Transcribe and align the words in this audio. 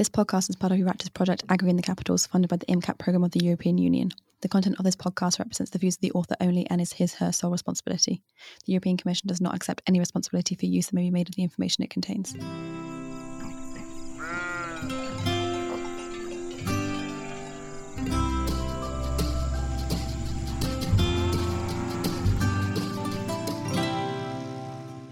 This 0.00 0.08
podcast 0.08 0.48
is 0.48 0.56
part 0.56 0.72
of 0.72 0.78
Euractiv's 0.78 1.10
project 1.10 1.44
Agri 1.50 1.68
in 1.68 1.76
the 1.76 1.82
Capitals, 1.82 2.24
funded 2.24 2.48
by 2.48 2.56
the 2.56 2.64
IMCAP 2.64 2.96
program 2.96 3.22
of 3.22 3.32
the 3.32 3.44
European 3.44 3.76
Union. 3.76 4.10
The 4.40 4.48
content 4.48 4.76
of 4.78 4.84
this 4.86 4.96
podcast 4.96 5.38
represents 5.38 5.72
the 5.72 5.78
views 5.78 5.96
of 5.96 6.00
the 6.00 6.12
author 6.12 6.36
only 6.40 6.66
and 6.70 6.80
is 6.80 6.94
his 6.94 7.12
her 7.16 7.32
sole 7.32 7.50
responsibility. 7.50 8.22
The 8.64 8.72
European 8.72 8.96
Commission 8.96 9.28
does 9.28 9.42
not 9.42 9.54
accept 9.54 9.82
any 9.86 9.98
responsibility 9.98 10.54
for 10.54 10.64
use 10.64 10.86
that 10.86 10.94
may 10.94 11.02
be 11.02 11.10
made 11.10 11.28
of 11.28 11.34
the 11.34 11.42
information 11.42 11.84
it 11.84 11.90
contains. 11.90 12.34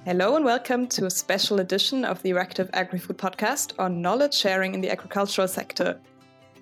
Hello 0.08 0.36
and 0.36 0.44
welcome 0.46 0.86
to 0.86 1.04
a 1.04 1.10
special 1.10 1.60
edition 1.60 2.02
of 2.02 2.22
the 2.22 2.30
Euractiv 2.30 2.70
Agri-Food 2.72 3.18
podcast 3.18 3.78
on 3.78 4.00
knowledge 4.00 4.32
sharing 4.32 4.72
in 4.72 4.80
the 4.80 4.90
agricultural 4.90 5.46
sector. 5.46 6.00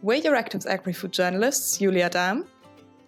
We're 0.03 0.21
Euractiv's 0.21 0.67
agri-food 0.67 1.13
journalists, 1.13 1.79
Julia 1.79 2.11
Dahm, 2.11 2.45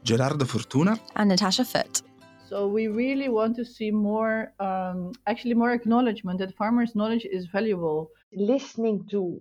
Gerardo 0.05 0.45
Fortuna, 0.45 0.97
and 1.17 1.31
Natasha 1.31 1.65
Foote. 1.65 2.03
So 2.49 2.69
we 2.69 2.87
really 2.87 3.29
want 3.29 3.57
to 3.57 3.65
see 3.65 3.91
more, 3.91 4.53
um, 4.61 5.11
actually 5.27 5.55
more 5.55 5.73
acknowledgement 5.73 6.39
that 6.39 6.55
farmers' 6.55 6.95
knowledge 6.95 7.27
is 7.29 7.47
valuable. 7.47 8.09
Listening 8.33 9.09
to 9.11 9.41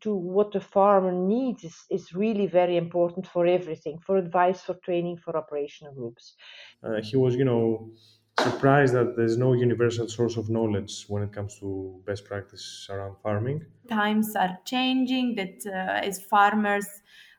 to 0.00 0.14
what 0.14 0.52
the 0.52 0.60
farmer 0.60 1.12
needs 1.12 1.64
is, 1.64 1.76
is 1.88 2.12
really 2.12 2.46
very 2.46 2.76
important 2.76 3.26
for 3.26 3.46
everything, 3.46 3.98
for 4.06 4.18
advice, 4.18 4.60
for 4.60 4.74
training, 4.84 5.16
for 5.16 5.34
operational 5.34 5.94
groups. 5.94 6.34
Uh, 6.82 7.00
he 7.00 7.16
was, 7.16 7.34
you 7.36 7.44
know, 7.44 7.88
surprised 8.38 8.94
that 8.94 9.16
there's 9.16 9.36
no 9.36 9.52
universal 9.52 10.08
source 10.08 10.36
of 10.36 10.48
knowledge 10.50 11.04
when 11.08 11.22
it 11.22 11.32
comes 11.32 11.58
to 11.60 12.02
best 12.06 12.24
practice 12.24 12.88
around 12.90 13.16
farming. 13.22 13.66
Times 13.88 14.34
are 14.34 14.58
changing. 14.64 15.34
That 15.34 15.66
uh, 15.66 16.06
as 16.06 16.22
farmers, 16.24 16.86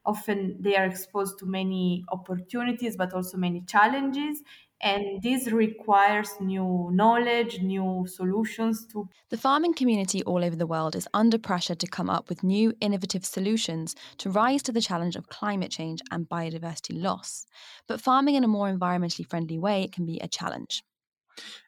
often 0.06 0.62
they 0.62 0.76
are 0.76 0.86
exposed 0.86 1.40
to 1.40 1.46
many 1.48 2.06
opportunities, 2.10 2.96
but 2.96 3.14
also 3.14 3.38
many 3.38 3.62
challenges. 3.62 4.44
And 4.82 5.22
this 5.22 5.52
requires 5.52 6.30
new 6.40 6.90
knowledge, 6.92 7.62
new 7.62 8.06
solutions 8.08 8.86
to. 8.88 9.08
The 9.30 9.38
farming 9.38 9.74
community 9.74 10.22
all 10.24 10.44
over 10.44 10.56
the 10.56 10.68
world 10.68 10.96
is 10.96 11.08
under 11.14 11.38
pressure 11.38 11.76
to 11.76 11.88
come 11.88 12.10
up 12.10 12.30
with 12.30 12.44
new 12.44 12.74
innovative 12.82 13.26
solutions 13.26 13.96
to 14.18 14.30
rise 14.30 14.62
to 14.64 14.72
the 14.72 14.82
challenge 14.82 15.16
of 15.16 15.30
climate 15.30 15.72
change 15.72 16.02
and 16.12 16.30
biodiversity 16.30 17.02
loss. 17.02 17.46
But 17.88 18.02
farming 18.02 18.36
in 18.36 18.44
a 18.44 18.50
more 18.50 18.72
environmentally 18.72 19.28
friendly 19.28 19.58
way 19.58 19.88
can 19.92 20.06
be 20.06 20.20
a 20.20 20.28
challenge. 20.28 20.84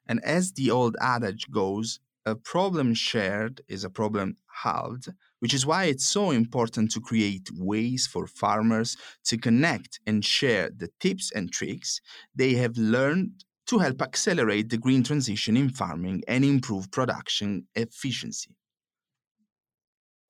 And 0.05 0.23
as 0.23 0.53
the 0.53 0.71
old 0.71 0.95
adage 1.01 1.49
goes, 1.51 1.99
a 2.25 2.35
problem 2.35 2.93
shared 2.93 3.61
is 3.67 3.83
a 3.83 3.89
problem 3.89 4.35
halved, 4.63 5.09
which 5.39 5.53
is 5.53 5.65
why 5.65 5.85
it's 5.85 6.05
so 6.05 6.31
important 6.31 6.91
to 6.91 7.01
create 7.01 7.49
ways 7.57 8.07
for 8.07 8.27
farmers 8.27 8.97
to 9.25 9.37
connect 9.37 9.99
and 10.07 10.25
share 10.25 10.69
the 10.75 10.89
tips 10.99 11.31
and 11.31 11.51
tricks 11.51 12.01
they 12.35 12.53
have 12.53 12.77
learned 12.77 13.31
to 13.67 13.79
help 13.79 14.01
accelerate 14.01 14.69
the 14.69 14.77
green 14.77 15.03
transition 15.03 15.57
in 15.57 15.69
farming 15.69 16.23
and 16.27 16.45
improve 16.45 16.89
production 16.91 17.67
efficiency. 17.75 18.55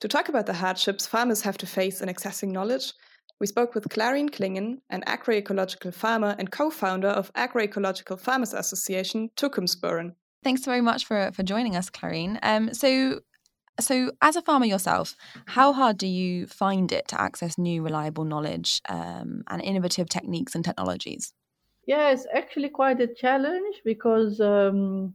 To 0.02 0.08
talk 0.08 0.30
about 0.30 0.45
the 0.45 0.53
hardships 0.53 1.08
farmers 1.08 1.41
have 1.41 1.58
to 1.59 1.66
face 1.66 2.02
in 2.02 2.09
accessing 2.09 2.52
knowledge, 2.52 2.94
we 3.39 3.47
spoke 3.47 3.75
with 3.75 3.89
Klarien 3.89 4.30
Klingen, 4.30 4.78
an 4.89 5.03
agroecological 5.08 5.94
farmer 5.94 6.35
and 6.39 6.52
co-founder 6.52 7.08
of 7.08 7.31
Agroecological 7.33 8.19
Farmers 8.19 8.53
Association 8.53 9.30
Toekomstboeren. 9.35 10.13
Thanks 10.44 10.66
very 10.66 10.81
much 10.81 11.05
for 11.05 11.31
for 11.33 11.44
joining 11.44 11.75
us, 11.75 11.89
Clarine. 11.89 12.39
Um, 12.41 12.73
so 12.73 13.19
so, 13.80 14.11
as 14.22 14.36
a 14.36 14.42
farmer 14.42 14.66
yourself, 14.66 15.16
how 15.45 15.73
hard 15.73 15.97
do 15.97 16.08
you 16.08 16.47
find 16.47 16.92
it 16.92 17.08
to 17.09 17.22
access 17.22 17.58
new, 17.58 17.84
reliable 17.84 18.25
knowledge 18.25 18.81
um, 18.89 19.44
and 19.50 19.61
innovative 19.61 20.09
techniques 20.09 20.56
and 20.56 20.66
technologies? 20.66 21.34
Yeah, 21.86 22.09
it's 22.11 22.28
actually 22.34 22.69
quite 22.69 23.00
a 23.00 23.08
challenge 23.08 23.78
because 23.85 24.41
um, 24.41 25.13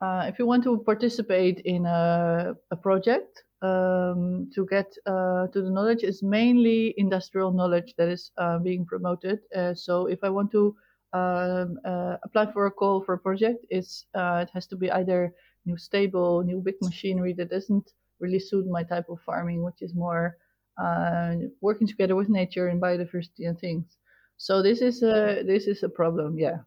uh, 0.00 0.26
if 0.28 0.38
you 0.38 0.46
want 0.46 0.62
to 0.64 0.78
participate 0.78 1.60
in 1.64 1.86
a, 1.86 2.54
a 2.70 2.76
project, 2.76 3.44
um, 3.62 4.50
to 4.54 4.66
get 4.66 4.92
uh, 5.06 5.46
to 5.46 5.62
the 5.62 5.70
knowledge 5.70 6.02
is 6.02 6.22
mainly 6.22 6.94
industrial 6.98 7.52
knowledge 7.52 7.94
that 7.96 8.08
is 8.08 8.32
uh, 8.36 8.58
being 8.58 8.84
promoted. 8.84 9.40
Uh, 9.54 9.72
so, 9.74 10.06
if 10.06 10.18
I 10.22 10.28
want 10.28 10.50
to 10.52 10.76
um, 11.12 11.78
uh, 11.84 12.16
apply 12.24 12.52
for 12.52 12.66
a 12.66 12.70
call 12.70 13.02
for 13.02 13.14
a 13.14 13.18
project, 13.18 13.64
it's 13.70 14.06
uh, 14.14 14.44
it 14.46 14.50
has 14.52 14.66
to 14.68 14.76
be 14.76 14.90
either 14.90 15.32
new 15.64 15.76
stable, 15.76 16.42
new 16.42 16.60
big 16.60 16.74
machinery 16.82 17.32
that 17.34 17.50
doesn't 17.50 17.92
really 18.22 18.38
suit 18.40 18.66
my 18.66 18.84
type 18.84 19.08
of 19.10 19.20
farming, 19.20 19.62
which 19.62 19.82
is 19.82 19.94
more 19.94 20.38
uh, 20.82 21.34
working 21.60 21.86
together 21.86 22.16
with 22.16 22.28
nature 22.28 22.68
and 22.68 22.80
biodiversity 22.80 23.46
and 23.48 23.58
things. 23.58 23.98
So 24.38 24.62
this 24.62 24.80
is 24.80 25.02
a 25.02 25.42
this 25.46 25.66
is 25.66 25.82
a 25.82 25.88
problem, 25.88 26.38
yeah. 26.38 26.58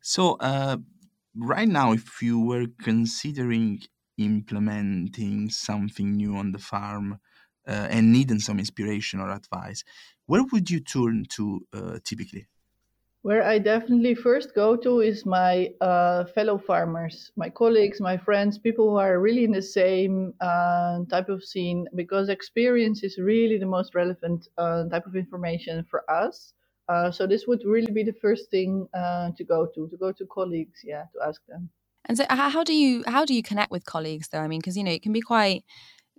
So 0.00 0.36
uh, 0.40 0.78
right 1.34 1.68
now, 1.68 1.92
if 1.92 2.20
you 2.20 2.40
were 2.40 2.66
considering 2.82 3.80
implementing 4.18 5.48
something 5.50 6.16
new 6.16 6.36
on 6.36 6.52
the 6.52 6.58
farm 6.58 7.18
uh, 7.66 7.88
and 7.90 8.12
needing 8.12 8.38
some 8.40 8.58
inspiration 8.58 9.20
or 9.20 9.30
advice, 9.30 9.84
where 10.26 10.44
would 10.52 10.70
you 10.70 10.80
turn 10.80 11.24
to 11.30 11.66
uh, 11.72 11.98
typically? 12.04 12.48
Where 13.22 13.42
I 13.44 13.58
definitely 13.58 14.14
first 14.16 14.52
go 14.54 14.74
to 14.76 15.00
is 15.00 15.24
my 15.24 15.72
uh, 15.80 16.24
fellow 16.24 16.58
farmers, 16.58 17.30
my 17.36 17.48
colleagues, 17.50 18.00
my 18.00 18.16
friends, 18.16 18.58
people 18.58 18.90
who 18.90 18.96
are 18.96 19.20
really 19.20 19.44
in 19.44 19.52
the 19.52 19.62
same 19.62 20.34
uh, 20.40 21.04
type 21.08 21.28
of 21.28 21.44
scene, 21.44 21.86
because 21.94 22.28
experience 22.28 23.04
is 23.04 23.18
really 23.18 23.58
the 23.58 23.66
most 23.66 23.94
relevant 23.94 24.48
uh, 24.58 24.88
type 24.88 25.06
of 25.06 25.14
information 25.14 25.84
for 25.84 26.08
us. 26.10 26.54
Uh, 26.88 27.12
so 27.12 27.26
this 27.28 27.46
would 27.46 27.62
really 27.64 27.92
be 27.92 28.02
the 28.02 28.12
first 28.20 28.50
thing 28.50 28.88
uh, 28.92 29.30
to 29.36 29.44
go 29.44 29.66
to, 29.66 29.86
to 29.88 29.96
go 29.96 30.10
to 30.10 30.26
colleagues, 30.26 30.80
yeah, 30.82 31.04
to 31.12 31.20
ask 31.24 31.40
them. 31.46 31.70
And 32.06 32.18
so, 32.18 32.24
how 32.28 32.64
do 32.64 32.74
you 32.74 33.04
how 33.06 33.24
do 33.24 33.32
you 33.34 33.42
connect 33.44 33.70
with 33.70 33.84
colleagues 33.84 34.28
though? 34.28 34.40
I 34.40 34.48
mean, 34.48 34.58
because 34.58 34.76
you 34.76 34.82
know 34.82 34.90
it 34.90 35.02
can 35.02 35.12
be 35.12 35.20
quite 35.20 35.64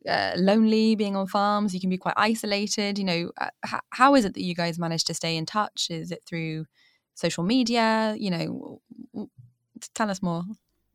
uh, 0.07 0.33
lonely 0.37 0.95
being 0.95 1.15
on 1.15 1.27
farms. 1.27 1.73
You 1.73 1.81
can 1.81 1.89
be 1.89 1.97
quite 1.97 2.15
isolated. 2.17 2.97
You 2.97 3.03
know, 3.05 3.31
h- 3.65 3.81
how 3.91 4.15
is 4.15 4.25
it 4.25 4.33
that 4.35 4.43
you 4.43 4.55
guys 4.55 4.79
manage 4.79 5.03
to 5.05 5.13
stay 5.13 5.35
in 5.37 5.45
touch? 5.45 5.87
Is 5.89 6.11
it 6.11 6.23
through 6.25 6.65
social 7.15 7.43
media? 7.43 8.15
You 8.17 8.31
know, 8.31 8.81
tell 9.93 10.09
us 10.09 10.21
more. 10.21 10.43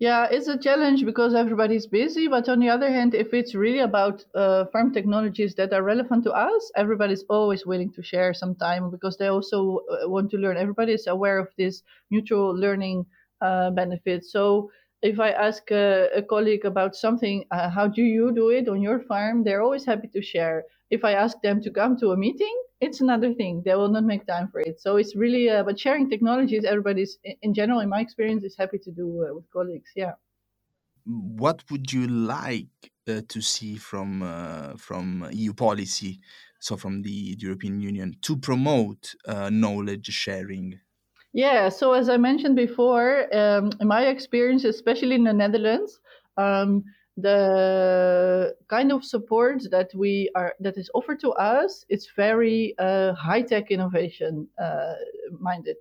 Yeah, 0.00 0.28
it's 0.30 0.46
a 0.46 0.56
challenge 0.56 1.04
because 1.04 1.34
everybody's 1.34 1.88
busy. 1.88 2.28
But 2.28 2.48
on 2.48 2.60
the 2.60 2.68
other 2.68 2.88
hand, 2.88 3.14
if 3.14 3.34
it's 3.34 3.56
really 3.56 3.80
about 3.80 4.24
uh, 4.32 4.66
farm 4.66 4.92
technologies 4.92 5.56
that 5.56 5.72
are 5.72 5.82
relevant 5.82 6.22
to 6.24 6.32
us, 6.32 6.70
everybody's 6.76 7.24
always 7.28 7.66
willing 7.66 7.90
to 7.94 8.02
share 8.02 8.32
some 8.32 8.54
time 8.54 8.90
because 8.90 9.16
they 9.16 9.26
also 9.26 9.80
uh, 9.90 10.08
want 10.08 10.30
to 10.30 10.36
learn. 10.36 10.56
Everybody 10.56 10.92
is 10.92 11.08
aware 11.08 11.38
of 11.38 11.48
this 11.58 11.82
mutual 12.10 12.54
learning 12.54 13.06
uh, 13.40 13.70
benefits. 13.72 14.30
So 14.30 14.70
if 15.02 15.18
I 15.18 15.30
ask 15.30 15.68
a, 15.72 16.08
a 16.14 16.22
colleague 16.22 16.64
about 16.64 16.94
something, 16.94 17.44
uh, 17.50 17.68
how 17.68 17.88
do 17.88 18.02
you 18.02 18.32
do 18.32 18.50
it 18.50 18.68
on 18.68 18.80
your 18.80 19.00
farm? 19.00 19.42
They're 19.42 19.62
always 19.62 19.84
happy 19.84 20.08
to 20.08 20.22
share. 20.22 20.64
If 20.90 21.04
I 21.04 21.12
ask 21.12 21.40
them 21.42 21.60
to 21.62 21.70
come 21.70 21.96
to 21.98 22.12
a 22.12 22.16
meeting, 22.16 22.54
it's 22.80 23.00
another 23.00 23.34
thing. 23.34 23.62
They 23.64 23.74
will 23.74 23.88
not 23.88 24.04
make 24.04 24.26
time 24.26 24.48
for 24.48 24.60
it. 24.60 24.80
So 24.80 24.96
it's 24.96 25.16
really, 25.16 25.50
uh, 25.50 25.64
but 25.64 25.78
sharing 25.78 26.08
technologies, 26.08 26.64
everybody's, 26.64 27.18
in 27.42 27.54
general, 27.54 27.80
in 27.80 27.88
my 27.88 28.00
experience, 28.00 28.44
is 28.44 28.56
happy 28.56 28.78
to 28.78 28.90
do 28.90 29.26
uh, 29.28 29.34
with 29.34 29.50
colleagues. 29.50 29.90
Yeah. 29.96 30.12
What 31.04 31.64
would 31.70 31.92
you 31.92 32.06
like 32.06 32.66
uh, 33.08 33.22
to 33.28 33.40
see 33.40 33.76
from 33.76 34.22
uh, 34.22 34.76
from 34.76 35.26
EU 35.32 35.54
policy, 35.54 36.20
so 36.60 36.76
from 36.76 37.02
the 37.02 37.36
European 37.38 37.80
Union, 37.80 38.16
to 38.22 38.36
promote 38.36 39.14
uh, 39.26 39.48
knowledge 39.50 40.06
sharing? 40.06 40.78
Yeah, 41.32 41.68
so 41.70 41.92
as 41.92 42.08
I 42.08 42.16
mentioned 42.16 42.56
before, 42.56 43.34
um, 43.34 43.70
in 43.80 43.88
my 43.88 44.06
experience, 44.06 44.64
especially 44.64 45.14
in 45.14 45.24
the 45.24 45.32
Netherlands, 45.32 46.00
um, 46.36 46.84
the 47.20 48.54
kind 48.68 48.92
of 48.92 49.04
support 49.04 49.62
that 49.70 49.90
we 49.94 50.30
are 50.34 50.54
that 50.60 50.76
is 50.78 50.90
offered 50.94 51.20
to 51.20 51.30
us 51.32 51.84
is 51.88 52.08
very 52.16 52.74
uh, 52.78 53.12
high 53.14 53.42
tech 53.42 53.70
innovation 53.70 54.46
uh, 54.62 54.94
minded, 55.38 55.76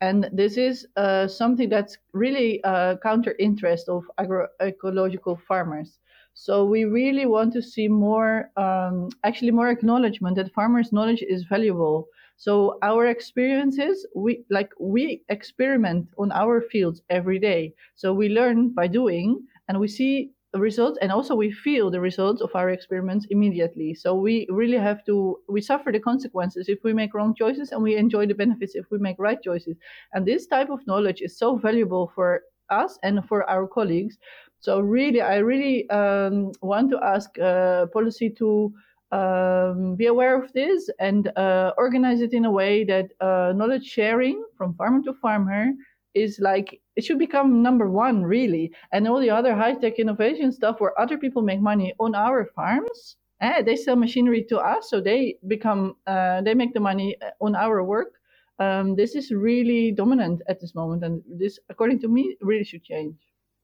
and 0.00 0.28
this 0.32 0.56
is 0.56 0.86
uh, 0.96 1.26
something 1.26 1.68
that's 1.68 1.96
really 2.12 2.62
uh, 2.64 2.96
counter 3.02 3.34
interest 3.38 3.88
of 3.88 4.04
agroecological 4.18 5.40
farmers. 5.48 5.98
So 6.34 6.64
we 6.64 6.84
really 6.84 7.26
want 7.26 7.52
to 7.52 7.62
see 7.62 7.88
more, 7.88 8.50
um, 8.56 9.10
actually 9.22 9.50
more 9.50 9.68
acknowledgement 9.68 10.36
that 10.36 10.52
farmers' 10.52 10.92
knowledge 10.92 11.22
is 11.22 11.44
valuable. 11.44 12.08
So 12.36 12.78
our 12.82 13.06
experiences, 13.06 14.06
we 14.16 14.44
like 14.50 14.72
we 14.80 15.22
experiment 15.28 16.08
on 16.18 16.32
our 16.32 16.60
fields 16.60 17.02
every 17.10 17.38
day. 17.38 17.74
So 17.94 18.12
we 18.14 18.28
learn 18.28 18.70
by 18.70 18.88
doing, 18.88 19.40
and 19.68 19.78
we 19.78 19.88
see 19.88 20.31
results, 20.60 20.98
and 21.00 21.10
also 21.10 21.34
we 21.34 21.50
feel 21.50 21.90
the 21.90 22.00
results 22.00 22.42
of 22.42 22.50
our 22.54 22.70
experiments 22.70 23.26
immediately. 23.30 23.94
So 23.94 24.14
we 24.14 24.46
really 24.50 24.78
have 24.78 25.04
to 25.06 25.38
we 25.48 25.60
suffer 25.60 25.90
the 25.92 26.00
consequences 26.00 26.68
if 26.68 26.84
we 26.84 26.92
make 26.92 27.14
wrong 27.14 27.34
choices, 27.34 27.72
and 27.72 27.82
we 27.82 27.96
enjoy 27.96 28.26
the 28.26 28.34
benefits 28.34 28.74
if 28.74 28.86
we 28.90 28.98
make 28.98 29.16
right 29.18 29.40
choices. 29.42 29.76
And 30.12 30.26
this 30.26 30.46
type 30.46 30.70
of 30.70 30.86
knowledge 30.86 31.22
is 31.22 31.38
so 31.38 31.56
valuable 31.56 32.12
for 32.14 32.42
us 32.70 32.98
and 33.02 33.24
for 33.28 33.48
our 33.48 33.66
colleagues. 33.66 34.18
So 34.60 34.80
really, 34.80 35.20
I 35.20 35.38
really 35.38 35.88
um, 35.90 36.52
want 36.60 36.90
to 36.90 36.98
ask 37.02 37.38
uh, 37.38 37.86
policy 37.86 38.30
to 38.38 38.72
um, 39.10 39.96
be 39.96 40.06
aware 40.06 40.42
of 40.42 40.52
this 40.52 40.88
and 40.98 41.28
uh, 41.36 41.72
organize 41.78 42.20
it 42.20 42.32
in 42.32 42.44
a 42.44 42.50
way 42.50 42.84
that 42.84 43.12
uh, 43.20 43.52
knowledge 43.54 43.84
sharing 43.84 44.44
from 44.56 44.74
farmer 44.74 45.02
to 45.04 45.14
farmer 45.14 45.72
is 46.14 46.38
like 46.40 46.80
it 46.96 47.04
should 47.04 47.18
become 47.18 47.62
number 47.62 47.88
one 47.88 48.22
really. 48.22 48.72
And 48.92 49.08
all 49.08 49.20
the 49.20 49.30
other 49.30 49.54
high-tech 49.54 49.98
innovation 49.98 50.52
stuff 50.52 50.80
where 50.80 50.98
other 51.00 51.18
people 51.18 51.42
make 51.42 51.60
money 51.60 51.94
on 51.98 52.14
our 52.14 52.46
farms 52.54 53.16
eh, 53.42 53.62
they 53.62 53.76
sell 53.76 53.96
machinery 53.96 54.42
to 54.48 54.58
us 54.58 54.88
so 54.88 55.00
they 55.00 55.36
become 55.46 55.96
uh, 56.06 56.40
they 56.42 56.54
make 56.54 56.72
the 56.72 56.80
money 56.80 57.16
uh, 57.20 57.44
on 57.44 57.54
our 57.54 57.84
work. 57.84 58.14
Um, 58.58 58.94
this 58.94 59.14
is 59.14 59.30
really 59.30 59.92
dominant 59.92 60.42
at 60.48 60.60
this 60.60 60.74
moment 60.74 61.04
and 61.04 61.22
this 61.26 61.58
according 61.68 61.98
to 62.00 62.08
me 62.08 62.36
really 62.40 62.64
should 62.64 62.84
change. 62.84 63.16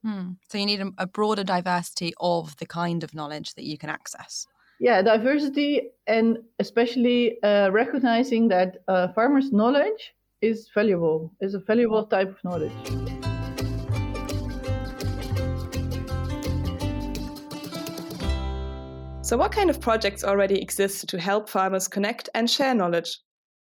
Hmm. 0.04 0.34
so 0.48 0.58
you 0.58 0.66
need 0.66 0.80
a, 0.80 0.92
a 0.96 1.08
broader 1.08 1.42
diversity 1.42 2.12
of 2.20 2.56
the 2.58 2.66
kind 2.66 3.02
of 3.02 3.14
knowledge 3.14 3.54
that 3.54 3.64
you 3.64 3.76
can 3.78 3.90
access. 3.90 4.46
Yeah 4.80 5.02
diversity 5.02 5.90
and 6.06 6.38
especially 6.58 7.42
uh, 7.42 7.70
recognizing 7.70 8.48
that 8.48 8.76
uh, 8.86 9.08
farmers 9.08 9.50
knowledge 9.52 10.14
is 10.40 10.68
valuable 10.74 11.32
is 11.40 11.54
a 11.54 11.58
valuable 11.58 12.06
type 12.06 12.28
of 12.28 12.42
knowledge. 12.44 12.72
So 19.22 19.36
what 19.36 19.52
kind 19.52 19.68
of 19.68 19.80
projects 19.80 20.24
already 20.24 20.60
exist 20.60 21.08
to 21.08 21.20
help 21.20 21.50
farmers 21.50 21.88
connect 21.88 22.30
and 22.34 22.48
share 22.48 22.74
knowledge? 22.74 23.18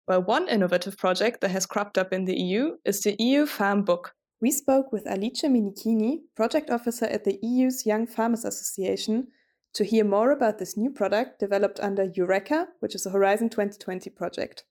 Well 0.08 0.24
one 0.24 0.50
innovative 0.50 0.98
project 0.98 1.42
that 1.42 1.52
has 1.52 1.66
cropped 1.66 1.98
up 1.98 2.12
in 2.12 2.26
the 2.26 2.36
eu 2.36 2.78
is 2.86 3.02
the 3.02 3.16
eu 3.20 3.46
farm 3.46 3.84
book. 3.84 4.14
We 4.42 4.52
spoke 4.52 4.92
with 4.92 5.08
alice 5.08 5.44
minichini 5.44 6.24
project 6.36 6.70
officer 6.70 7.06
at 7.06 7.24
the 7.24 7.40
eu's 7.42 7.86
young 7.86 8.08
farmers 8.08 8.44
association 8.44 9.28
to 9.74 9.84
hear 9.84 10.04
more 10.04 10.32
about 10.32 10.58
this 10.60 10.76
new 10.76 10.92
product 10.92 11.40
developed 11.40 11.80
under 11.80 12.12
Eureka, 12.16 12.68
which 12.80 12.94
is 12.94 13.06
a 13.06 13.10
Horizon 13.10 13.50
2020 13.50 14.10
project. 14.12 14.66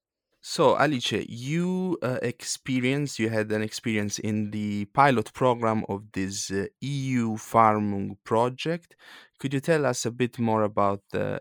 So, 0.44 0.76
Alice, 0.76 1.12
you 1.28 1.98
uh, 2.02 2.18
you 2.20 3.28
had 3.28 3.52
an 3.52 3.62
experience 3.62 4.18
in 4.18 4.50
the 4.50 4.86
pilot 4.86 5.32
program 5.32 5.84
of 5.88 6.10
this 6.14 6.50
uh, 6.50 6.66
EU 6.80 7.36
Farming 7.36 8.16
project. 8.24 8.96
Could 9.38 9.54
you 9.54 9.60
tell 9.60 9.86
us 9.86 10.04
a 10.04 10.10
bit 10.10 10.40
more 10.40 10.64
about 10.64 11.02
uh, 11.14 11.38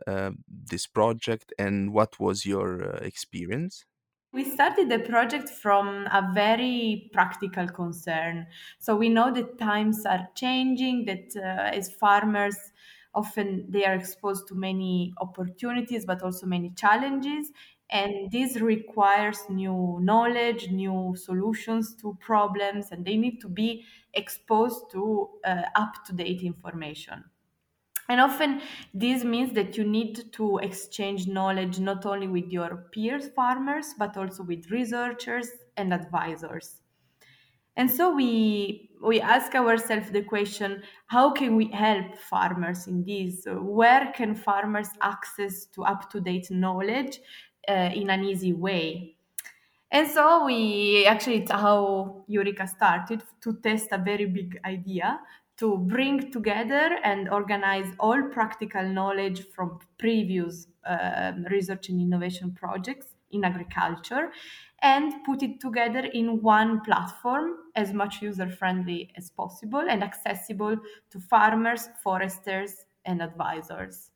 this 0.48 0.86
project 0.86 1.51
and 1.57 1.94
what 1.94 2.19
was 2.19 2.45
your 2.45 2.95
uh, 2.95 2.98
experience? 2.98 3.86
We 4.33 4.44
started 4.44 4.89
the 4.89 5.00
project 5.00 5.50
from 5.50 6.06
a 6.06 6.31
very 6.36 7.09
practical 7.12 7.68
concern. 7.68 8.45
So, 8.77 8.95
we 8.95 9.09
know 9.09 9.33
that 9.33 9.57
times 9.57 10.06
are 10.06 10.30
changing, 10.36 11.06
that 11.06 11.36
uh, 11.36 11.75
as 11.75 11.92
farmers, 11.92 12.56
often 13.15 13.65
they 13.68 13.83
are 13.83 13.95
exposed 13.95 14.47
to 14.47 14.56
many 14.56 15.13
opportunities 15.19 16.06
but 16.06 16.21
also 16.21 16.45
many 16.45 16.71
challenges 16.77 17.51
and 17.91 18.31
this 18.31 18.61
requires 18.61 19.39
new 19.49 19.99
knowledge 20.01 20.69
new 20.69 21.13
solutions 21.15 21.93
to 21.95 22.17
problems 22.21 22.91
and 22.91 23.05
they 23.05 23.17
need 23.17 23.39
to 23.41 23.49
be 23.49 23.83
exposed 24.13 24.89
to 24.91 25.29
uh, 25.45 25.63
up 25.75 25.93
to 26.05 26.13
date 26.13 26.41
information. 26.41 27.23
And 28.09 28.19
often 28.19 28.61
this 28.93 29.23
means 29.23 29.53
that 29.53 29.77
you 29.77 29.85
need 29.85 30.33
to 30.33 30.57
exchange 30.57 31.27
knowledge 31.27 31.79
not 31.79 32.05
only 32.05 32.27
with 32.27 32.51
your 32.51 32.88
peers 32.91 33.29
farmers 33.35 33.94
but 33.97 34.17
also 34.17 34.44
with 34.44 34.69
researchers 34.71 35.49
and 35.77 35.94
advisors. 35.94 36.81
And 37.77 37.89
so 37.89 38.13
we 38.13 38.89
we 39.01 39.19
ask 39.19 39.55
ourselves 39.55 40.11
the 40.11 40.21
question 40.21 40.83
how 41.07 41.31
can 41.31 41.55
we 41.55 41.71
help 41.71 42.17
farmers 42.17 42.87
in 42.87 43.03
this? 43.03 43.45
Where 43.47 44.11
can 44.13 44.35
farmers 44.35 44.89
access 45.01 45.65
to 45.67 45.83
up 45.83 46.09
to 46.11 46.21
date 46.21 46.51
knowledge 46.51 47.19
uh, 47.67 47.89
in 47.93 48.09
an 48.09 48.23
easy 48.23 48.53
way 48.53 49.15
and 49.91 50.07
so 50.07 50.45
we 50.45 51.05
actually 51.05 51.37
it's 51.37 51.51
how 51.51 52.23
eureka 52.27 52.65
started 52.67 53.23
to 53.41 53.53
test 53.61 53.87
a 53.91 53.97
very 53.97 54.25
big 54.25 54.59
idea 54.65 55.19
to 55.57 55.77
bring 55.77 56.31
together 56.31 56.97
and 57.03 57.29
organize 57.29 57.87
all 57.99 58.23
practical 58.31 58.83
knowledge 58.83 59.47
from 59.49 59.79
previous 59.99 60.67
uh, 60.85 61.33
research 61.51 61.89
and 61.89 62.01
innovation 62.01 62.51
projects 62.51 63.13
in 63.31 63.43
agriculture 63.43 64.31
and 64.81 65.13
put 65.25 65.43
it 65.43 65.59
together 65.59 65.99
in 65.99 66.41
one 66.41 66.81
platform 66.81 67.51
as 67.75 67.93
much 67.93 68.21
user 68.21 68.49
friendly 68.49 69.11
as 69.15 69.29
possible 69.29 69.83
and 69.87 70.03
accessible 70.03 70.75
to 71.11 71.19
farmers, 71.19 71.89
foresters, 72.03 72.85
and 73.05 73.21
advisors. 73.21 74.10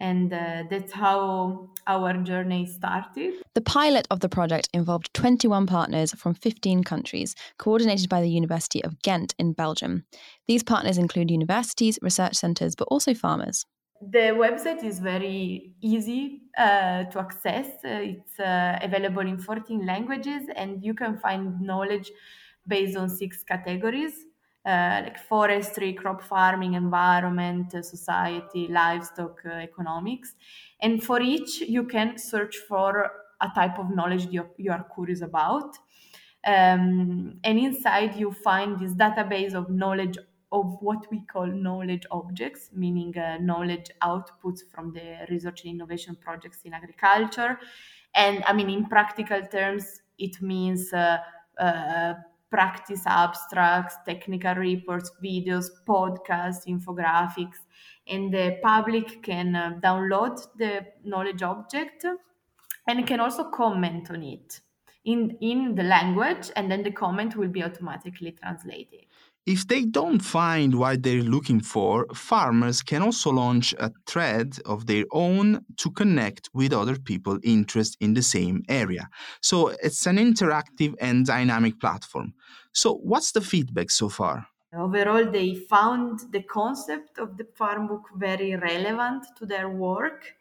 And 0.00 0.32
uh, 0.32 0.64
that's 0.70 0.92
how 0.92 1.68
our 1.86 2.14
journey 2.14 2.66
started. 2.66 3.34
The 3.54 3.60
pilot 3.60 4.06
of 4.10 4.20
the 4.20 4.28
project 4.28 4.68
involved 4.72 5.12
21 5.14 5.66
partners 5.66 6.12
from 6.12 6.34
15 6.34 6.84
countries, 6.84 7.36
coordinated 7.58 8.08
by 8.08 8.20
the 8.22 8.30
University 8.30 8.82
of 8.82 9.00
Ghent 9.02 9.34
in 9.38 9.52
Belgium. 9.52 10.04
These 10.48 10.62
partners 10.62 10.98
include 10.98 11.30
universities, 11.30 11.98
research 12.02 12.36
centres, 12.36 12.74
but 12.74 12.88
also 12.90 13.14
farmers. 13.14 13.66
The 14.00 14.32
website 14.44 14.82
is 14.82 14.98
very 14.98 15.74
easy 15.82 16.40
uh, 16.56 17.04
to 17.04 17.18
access. 17.18 17.66
Uh, 17.84 18.14
it's 18.14 18.40
uh, 18.40 18.78
available 18.80 19.20
in 19.20 19.36
14 19.36 19.84
languages, 19.84 20.44
and 20.56 20.82
you 20.82 20.94
can 20.94 21.18
find 21.18 21.60
knowledge 21.60 22.10
based 22.66 22.96
on 22.96 23.10
six 23.10 23.42
categories 23.42 24.12
uh, 24.64 25.00
like 25.04 25.18
forestry, 25.18 25.94
crop 25.94 26.20
farming, 26.22 26.74
environment, 26.74 27.74
uh, 27.74 27.82
society, 27.82 28.68
livestock, 28.68 29.40
uh, 29.46 29.50
economics. 29.50 30.34
And 30.80 31.02
for 31.02 31.20
each, 31.20 31.60
you 31.62 31.84
can 31.84 32.18
search 32.18 32.58
for 32.58 33.10
a 33.40 33.50
type 33.54 33.78
of 33.78 33.90
knowledge 33.90 34.26
you, 34.26 34.50
you 34.58 34.70
are 34.70 34.86
curious 34.94 35.22
about. 35.22 35.76
Um, 36.44 37.40
and 37.44 37.58
inside, 37.58 38.16
you 38.16 38.32
find 38.32 38.78
this 38.78 38.92
database 38.92 39.54
of 39.54 39.70
knowledge 39.70 40.18
of 40.52 40.76
what 40.80 41.06
we 41.10 41.20
call 41.20 41.46
knowledge 41.46 42.04
objects, 42.10 42.70
meaning 42.72 43.14
knowledge 43.40 43.90
outputs 44.02 44.60
from 44.70 44.92
the 44.92 45.26
research 45.30 45.64
and 45.64 45.74
innovation 45.74 46.16
projects 46.20 46.62
in 46.62 46.74
agriculture. 46.74 47.58
And 48.14 48.42
I 48.44 48.52
mean, 48.52 48.68
in 48.68 48.86
practical 48.86 49.42
terms, 49.46 50.02
it 50.18 50.42
means 50.42 50.92
practice 52.50 53.02
abstracts, 53.06 53.96
technical 54.06 54.54
reports, 54.54 55.10
videos, 55.22 55.66
podcasts, 55.86 56.66
infographics. 56.66 57.58
And 58.06 58.32
the 58.32 58.58
public 58.62 59.22
can 59.22 59.54
uh, 59.54 59.78
download 59.82 60.40
the 60.56 60.86
knowledge 61.04 61.42
object 61.42 62.04
and 62.88 63.06
can 63.06 63.20
also 63.20 63.50
comment 63.50 64.10
on 64.10 64.22
it 64.22 64.60
in, 65.04 65.36
in 65.40 65.74
the 65.74 65.82
language, 65.82 66.50
and 66.56 66.70
then 66.70 66.82
the 66.82 66.90
comment 66.90 67.36
will 67.36 67.48
be 67.48 67.62
automatically 67.62 68.32
translated. 68.32 69.06
If 69.46 69.66
they 69.66 69.84
don't 69.84 70.20
find 70.20 70.74
what 70.74 71.02
they're 71.02 71.22
looking 71.22 71.60
for, 71.60 72.06
farmers 72.14 72.82
can 72.82 73.02
also 73.02 73.30
launch 73.30 73.72
a 73.78 73.90
thread 74.06 74.58
of 74.66 74.86
their 74.86 75.04
own 75.12 75.64
to 75.78 75.90
connect 75.90 76.50
with 76.52 76.72
other 76.72 76.98
people 76.98 77.38
interested 77.42 77.96
in 78.04 78.14
the 78.14 78.22
same 78.22 78.62
area. 78.68 79.08
So 79.40 79.68
it's 79.68 80.06
an 80.06 80.18
interactive 80.18 80.94
and 81.00 81.24
dynamic 81.24 81.80
platform. 81.80 82.34
So, 82.72 82.96
what's 82.96 83.32
the 83.32 83.40
feedback 83.40 83.90
so 83.90 84.08
far? 84.08 84.46
Overall, 84.72 85.28
they 85.30 85.54
found 85.54 86.20
the 86.30 86.42
concept 86.42 87.18
of 87.18 87.36
the 87.36 87.44
farm 87.56 87.88
book 87.88 88.04
very 88.14 88.54
relevant 88.54 89.24
to 89.38 89.46
their 89.46 89.68
work. 89.68 90.34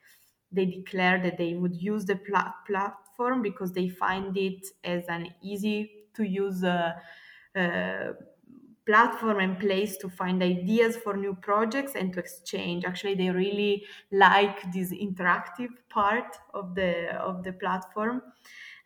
They 0.51 0.65
declared 0.65 1.23
that 1.23 1.37
they 1.37 1.55
would 1.55 1.75
use 1.75 2.05
the 2.05 2.17
pla- 2.17 2.53
platform 2.67 3.41
because 3.41 3.71
they 3.71 3.89
find 3.89 4.37
it 4.37 4.67
as 4.83 5.05
an 5.07 5.29
easy 5.41 5.91
to 6.13 6.23
use 6.23 6.63
uh, 6.63 6.91
uh, 7.55 8.11
platform 8.89 9.39
and 9.39 9.59
place 9.59 9.97
to 9.97 10.09
find 10.09 10.41
ideas 10.41 10.97
for 10.97 11.15
new 11.15 11.35
projects 11.35 11.93
and 11.95 12.11
to 12.13 12.19
exchange. 12.19 12.85
Actually 12.85 13.15
they 13.15 13.29
really 13.29 13.85
like 14.11 14.71
this 14.73 14.91
interactive 14.91 15.73
part 15.89 16.31
of 16.55 16.73
the 16.73 16.91
of 17.29 17.43
the 17.43 17.53
platform 17.53 18.21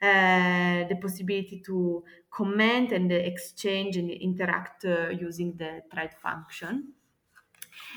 uh, 0.03 0.85
the 0.89 0.97
possibility 1.01 1.63
to 1.65 2.03
comment 2.29 2.91
and 2.91 3.09
exchange 3.11 3.95
and 3.95 4.11
interact 4.11 4.83
uh, 4.83 5.09
using 5.09 5.55
the 5.55 5.81
thread 5.89 6.13
function. 6.21 6.93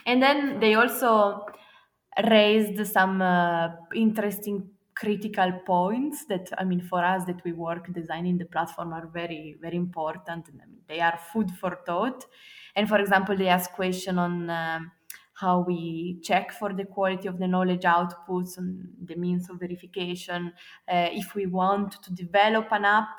And 0.07 0.23
then 0.23 0.61
they 0.61 0.75
also 0.75 1.47
raised 2.31 2.87
some 2.87 3.21
uh, 3.21 3.71
interesting 3.93 4.71
critical 4.97 5.53
points 5.67 6.25
that 6.25 6.51
i 6.59 6.65
mean 6.65 6.81
for 6.81 7.05
us 7.05 7.25
that 7.27 7.43
we 7.45 7.53
work 7.53 7.93
designing 7.93 8.39
the 8.39 8.47
platform 8.47 8.93
are 8.93 9.07
very 9.07 9.57
very 9.61 9.77
important. 9.77 10.49
And 10.49 10.61
they 10.89 11.01
are 11.01 11.19
food 11.33 11.51
for 11.61 11.79
thought. 11.87 12.25
And 12.75 12.89
for 12.89 12.99
example 12.99 13.37
they 13.37 13.49
ask 13.49 13.71
question 13.73 14.19
on 14.19 14.51
um, 14.51 14.93
how 15.35 15.61
we 15.61 16.19
check 16.23 16.51
for 16.53 16.73
the 16.73 16.87
quality 16.87 17.29
of 17.29 17.39
the 17.39 17.47
knowledge 17.47 17.83
outputs 17.83 18.57
and 18.57 18.89
the 19.05 19.17
means 19.17 19.51
of 19.51 19.61
verification. 19.61 20.53
Uh, 20.89 21.09
if 21.13 21.35
we 21.35 21.47
want 21.47 22.03
to 22.03 22.13
develop 22.15 22.69
an 22.73 22.85
app 22.85 23.19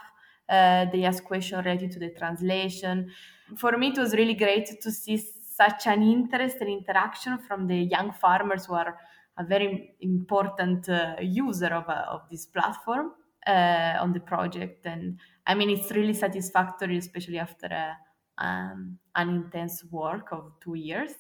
uh, 0.50 0.86
they 0.92 1.04
ask 1.04 1.24
question 1.24 1.60
related 1.60 1.92
to 1.92 2.00
the 2.00 2.10
translation. 2.12 3.12
For 3.56 3.78
me 3.78 3.90
it 3.90 3.98
was 3.98 4.14
really 4.14 4.34
great 4.34 4.82
to 4.82 4.92
see 4.92 5.18
such 5.18 5.88
an 5.88 6.02
interest 6.02 6.58
and 6.62 6.70
interaction 6.70 7.38
from 7.40 7.68
the 7.68 7.76
young 7.76 8.12
farmers 8.12 8.66
who 8.66 8.76
are 8.76 8.98
a 9.38 9.44
very 9.44 9.96
important 10.02 10.90
uh, 10.90 11.16
user 11.22 11.68
of, 11.68 11.88
uh, 11.90 12.06
of 12.10 12.22
this 12.30 12.46
platform 12.46 13.12
uh, 13.46 13.96
on 14.00 14.14
the 14.14 14.20
project. 14.20 14.86
And 14.86 15.20
I 15.46 15.56
mean, 15.56 15.70
it's 15.70 15.92
really 15.92 16.14
satisfactory, 16.14 16.98
especially 16.98 17.40
after 17.40 17.68
a, 17.68 17.96
um, 18.44 18.98
an 19.16 19.30
intense 19.30 19.84
work 19.92 20.30
of 20.32 20.52
two 20.62 20.76
years. 20.76 21.12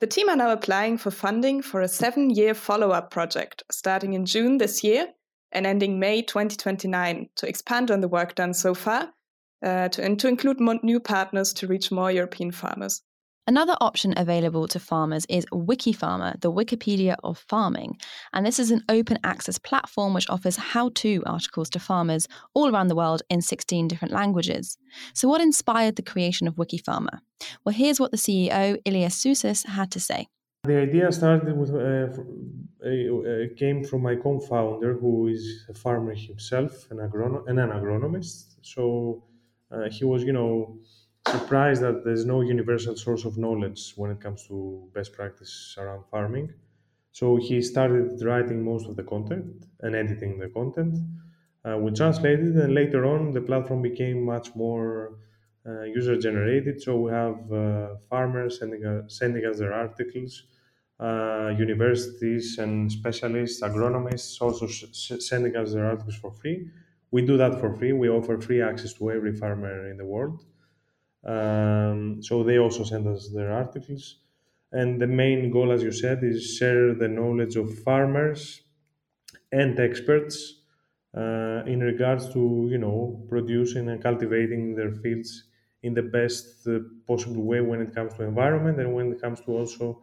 The 0.00 0.06
team 0.06 0.28
are 0.28 0.36
now 0.36 0.50
applying 0.50 0.98
for 0.98 1.10
funding 1.10 1.62
for 1.62 1.80
a 1.80 1.88
seven 1.88 2.30
year 2.30 2.52
follow 2.52 2.90
up 2.90 3.10
project 3.10 3.62
starting 3.70 4.12
in 4.12 4.26
June 4.26 4.58
this 4.58 4.84
year 4.84 5.08
and 5.52 5.66
ending 5.66 5.98
May 5.98 6.20
2029 6.20 7.30
to 7.36 7.48
expand 7.48 7.90
on 7.90 8.00
the 8.00 8.08
work 8.08 8.34
done 8.34 8.52
so 8.54 8.74
far 8.74 9.10
uh, 9.62 9.88
to, 9.88 10.04
and 10.04 10.18
to 10.20 10.28
include 10.28 10.60
new 10.60 11.00
partners 11.00 11.52
to 11.54 11.66
reach 11.66 11.90
more 11.90 12.10
European 12.10 12.50
farmers. 12.50 13.02
Another 13.46 13.76
option 13.82 14.14
available 14.16 14.66
to 14.68 14.80
farmers 14.80 15.26
is 15.28 15.44
Wikifarmer, 15.52 16.40
the 16.40 16.50
Wikipedia 16.50 17.16
of 17.22 17.36
farming. 17.36 17.98
And 18.32 18.46
this 18.46 18.58
is 18.58 18.70
an 18.70 18.82
open 18.88 19.18
access 19.22 19.58
platform 19.58 20.14
which 20.14 20.30
offers 20.30 20.56
how 20.56 20.88
to 20.94 21.22
articles 21.26 21.68
to 21.70 21.78
farmers 21.78 22.26
all 22.54 22.74
around 22.74 22.88
the 22.88 22.96
world 22.96 23.20
in 23.28 23.42
16 23.42 23.86
different 23.86 24.14
languages. 24.14 24.78
So, 25.12 25.28
what 25.28 25.42
inspired 25.42 25.96
the 25.96 26.02
creation 26.02 26.48
of 26.48 26.54
Wikifarmer? 26.54 27.18
Well, 27.64 27.74
here's 27.74 28.00
what 28.00 28.12
the 28.12 28.16
CEO, 28.16 28.78
Ilias 28.86 29.14
Sousis, 29.14 29.66
had 29.66 29.90
to 29.90 30.00
say. 30.00 30.26
The 30.64 30.78
idea 30.78 31.12
started 31.12 31.54
with, 31.54 31.74
uh, 31.74 32.08
uh, 32.88 33.54
came 33.58 33.84
from 33.84 34.00
my 34.00 34.16
co 34.16 34.40
founder, 34.40 34.94
who 34.94 35.26
is 35.26 35.66
a 35.68 35.74
farmer 35.74 36.14
himself 36.14 36.86
and, 36.90 36.98
agrono- 36.98 37.46
and 37.46 37.60
an 37.60 37.68
agronomist. 37.68 38.56
So, 38.62 39.24
uh, 39.70 39.90
he 39.90 40.06
was, 40.06 40.24
you 40.24 40.32
know, 40.32 40.78
surprised 41.24 41.82
that 41.82 42.04
there's 42.04 42.24
no 42.24 42.40
universal 42.42 42.96
source 42.96 43.24
of 43.24 43.38
knowledge 43.38 43.92
when 43.96 44.10
it 44.10 44.20
comes 44.20 44.46
to 44.48 44.90
best 44.94 45.12
practice 45.12 45.74
around 45.78 46.04
farming. 46.10 46.52
So 47.12 47.36
he 47.36 47.62
started 47.62 48.22
writing 48.24 48.64
most 48.64 48.88
of 48.88 48.96
the 48.96 49.04
content 49.04 49.66
and 49.80 49.94
editing 49.94 50.38
the 50.38 50.48
content. 50.48 50.98
Uh, 51.64 51.78
we 51.78 51.90
translated, 51.92 52.56
and 52.56 52.74
later 52.74 53.06
on, 53.06 53.32
the 53.32 53.40
platform 53.40 53.80
became 53.82 54.24
much 54.24 54.54
more 54.54 55.18
uh, 55.66 55.82
user 55.82 56.16
generated. 56.18 56.82
So 56.82 57.00
we 57.00 57.10
have 57.12 57.50
uh, 57.52 57.96
farmers 58.10 58.58
sending, 58.58 58.84
uh, 58.84 59.08
sending 59.08 59.46
us 59.46 59.58
their 59.60 59.72
articles, 59.72 60.44
uh, 61.00 61.54
universities 61.58 62.58
and 62.58 62.92
specialists, 62.92 63.62
agronomists 63.62 64.40
also 64.42 64.66
sh- 64.66 64.84
sending 65.20 65.56
us 65.56 65.72
their 65.72 65.86
articles 65.86 66.16
for 66.16 66.32
free. 66.32 66.70
We 67.10 67.24
do 67.24 67.36
that 67.38 67.60
for 67.60 67.72
free. 67.74 67.92
We 67.92 68.08
offer 68.10 68.38
free 68.40 68.60
access 68.60 68.92
to 68.94 69.10
every 69.10 69.34
farmer 69.34 69.88
in 69.90 69.96
the 69.96 70.04
world. 70.04 70.44
Um, 71.24 72.22
so 72.22 72.42
they 72.42 72.58
also 72.58 72.84
send 72.84 73.06
us 73.06 73.30
their 73.30 73.52
articles. 73.52 74.20
And 74.72 75.00
the 75.00 75.06
main 75.06 75.50
goal, 75.50 75.72
as 75.72 75.82
you 75.82 75.92
said, 75.92 76.22
is 76.24 76.56
share 76.56 76.94
the 76.94 77.08
knowledge 77.08 77.56
of 77.56 77.78
farmers 77.80 78.62
and 79.52 79.78
experts 79.78 80.62
uh, 81.16 81.62
in 81.66 81.80
regards 81.80 82.28
to 82.32 82.68
you 82.70 82.78
know 82.78 83.24
producing 83.28 83.88
and 83.88 84.02
cultivating 84.02 84.74
their 84.74 84.92
fields 84.92 85.44
in 85.82 85.94
the 85.94 86.02
best 86.02 86.66
uh, 86.66 86.80
possible 87.06 87.42
way 87.44 87.60
when 87.60 87.80
it 87.80 87.94
comes 87.94 88.14
to 88.14 88.22
environment 88.24 88.80
and 88.80 88.94
when 88.94 89.12
it 89.12 89.20
comes 89.20 89.40
to 89.40 89.52
also 89.52 90.02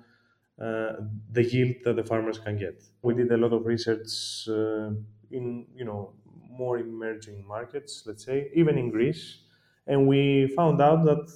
uh, 0.59 0.93
the 1.31 1.43
yield 1.43 1.75
that 1.83 1.95
the 1.95 2.03
farmers 2.03 2.37
can 2.39 2.57
get. 2.57 2.83
We 3.01 3.13
did 3.15 3.31
a 3.31 3.37
lot 3.37 3.53
of 3.53 3.65
research 3.65 4.47
uh, 4.47 4.91
in 5.31 5.67
you 5.75 5.85
know 5.85 6.15
more 6.49 6.77
emerging 6.79 7.45
markets, 7.47 8.03
let's 8.05 8.25
say, 8.25 8.51
even 8.53 8.77
in 8.77 8.89
Greece 8.91 9.39
and 9.87 10.07
we 10.07 10.47
found 10.55 10.81
out 10.81 11.03
that 11.05 11.29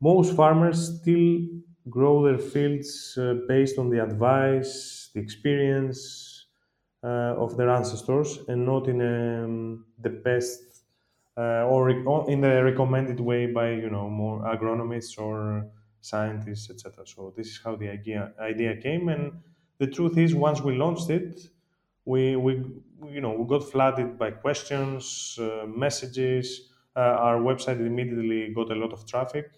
most 0.00 0.34
farmers 0.36 1.00
still 1.00 1.40
grow 1.88 2.24
their 2.24 2.38
fields 2.38 3.16
uh, 3.18 3.34
based 3.48 3.78
on 3.78 3.90
the 3.90 4.02
advice, 4.02 5.10
the 5.14 5.20
experience 5.20 6.46
uh, 7.02 7.34
of 7.36 7.56
their 7.56 7.70
ancestors, 7.70 8.38
and 8.48 8.64
not 8.64 8.88
in 8.88 9.00
um, 9.00 9.86
the 9.98 10.10
best 10.10 10.84
uh, 11.36 11.66
or 11.66 11.90
in 11.90 12.40
the 12.40 12.62
recommended 12.64 13.20
way 13.20 13.46
by 13.46 13.70
you 13.72 13.90
know 13.90 14.08
more 14.08 14.40
agronomists 14.42 15.18
or 15.18 15.68
scientists, 16.00 16.70
etc. 16.70 17.06
So 17.06 17.32
this 17.36 17.48
is 17.48 17.60
how 17.62 17.76
the 17.76 17.88
idea 17.88 18.32
idea 18.38 18.76
came, 18.76 19.08
and 19.08 19.42
the 19.78 19.86
truth 19.86 20.16
is, 20.16 20.34
once 20.34 20.60
we 20.60 20.76
launched 20.76 21.10
it, 21.10 21.48
we 22.04 22.36
we 22.36 22.54
you 23.08 23.20
know 23.20 23.32
we 23.32 23.46
got 23.46 23.68
flooded 23.68 24.18
by 24.18 24.30
questions, 24.30 25.38
uh, 25.40 25.66
messages 25.66 26.70
our 27.00 27.38
website 27.38 27.80
immediately 27.84 28.52
got 28.54 28.70
a 28.70 28.74
lot 28.74 28.92
of 28.92 29.06
traffic. 29.06 29.50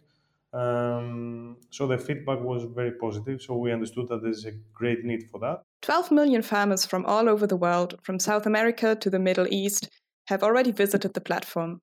Um, 0.53 1.59
so 1.71 1.87
the 1.87 1.99
feedback 1.99 2.41
was 2.41 2.65
very 2.75 2.93
positive. 2.93 3.43
So 3.43 3.57
we 3.57 3.73
understood 3.73 4.09
that 4.09 4.23
there's 4.23 4.47
a 4.47 4.53
great 4.73 5.05
need 5.05 5.29
for 5.31 5.39
that. 5.41 5.63
12 5.83 6.11
million 6.11 6.43
farmers 6.43 6.87
from 6.87 7.05
all 7.05 7.29
over 7.29 7.47
the 7.47 7.57
world, 7.57 7.99
from 8.03 8.19
South 8.19 8.47
America 8.47 8.97
to 8.97 9.11
the 9.11 9.19
Middle 9.19 9.47
East, 9.51 9.89
have 10.29 10.43
already 10.43 10.73
visited 10.73 11.15
the 11.15 11.21
platform. 11.21 11.81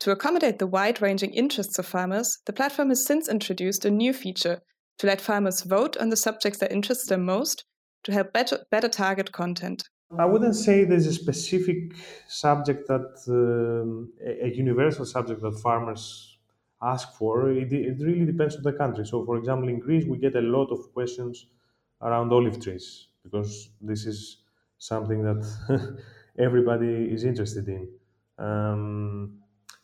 To 0.00 0.12
accommodate 0.12 0.60
the 0.60 0.66
wide 0.66 1.02
ranging 1.02 1.34
interests 1.34 1.78
of 1.78 1.86
farmers, 1.86 2.38
the 2.46 2.52
platform 2.52 2.90
has 2.90 3.04
since 3.04 3.28
introduced 3.28 3.84
a 3.84 3.90
new 3.90 4.12
feature 4.12 4.60
to 4.98 5.06
let 5.06 5.20
farmers 5.20 5.62
vote 5.62 5.96
on 5.96 6.08
the 6.10 6.16
subjects 6.16 6.60
that 6.60 6.72
interest 6.72 7.08
them 7.08 7.24
most 7.24 7.64
to 8.04 8.12
help 8.12 8.32
better, 8.32 8.60
better 8.70 8.88
target 8.88 9.32
content. 9.32 9.88
I 10.16 10.24
wouldn't 10.24 10.56
say 10.56 10.84
there's 10.84 11.06
a 11.06 11.12
specific 11.12 11.92
subject 12.28 12.88
that 12.88 13.12
um, 13.28 14.10
a, 14.24 14.48
universal 14.48 15.04
subject 15.04 15.42
that 15.42 15.58
farmers 15.60 16.38
ask 16.80 17.12
for. 17.12 17.50
It, 17.50 17.72
it 17.72 17.98
really 18.00 18.24
depends 18.24 18.56
on 18.56 18.62
the 18.62 18.72
country. 18.72 19.04
So, 19.04 19.24
for 19.26 19.36
example, 19.36 19.68
in 19.68 19.78
Greece, 19.78 20.06
we 20.06 20.16
get 20.16 20.34
a 20.34 20.40
lot 20.40 20.70
of 20.70 20.92
questions 20.94 21.46
around 22.00 22.32
olive 22.32 22.60
trees 22.62 23.08
because 23.22 23.68
this 23.82 24.06
is 24.06 24.38
something 24.78 25.22
that 25.22 26.02
everybody 26.38 27.12
is 27.12 27.24
interested 27.24 27.68
in. 27.68 27.88
Um, 28.38 29.38